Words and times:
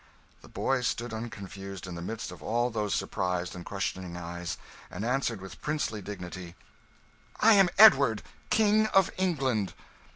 The 0.41 0.47
boy 0.49 0.81
stood 0.81 1.13
unconfused 1.13 1.85
in 1.85 1.93
the 1.93 2.01
midst 2.01 2.31
of 2.31 2.41
all 2.41 2.71
those 2.71 2.95
surprised 2.95 3.53
and 3.53 3.63
questioning 3.63 4.17
eyes, 4.17 4.57
and 4.89 5.05
answered 5.05 5.39
with 5.39 5.61
princely 5.61 6.01
dignity 6.01 6.55
"I 7.39 7.53
am 7.53 7.69
Edward, 7.77 8.23
King 8.49 8.87
of 8.95 9.11
England." 9.19 9.75